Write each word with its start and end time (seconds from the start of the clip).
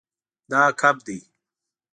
دا 0.51 0.61
کب 0.81 0.97
دی 1.05 1.19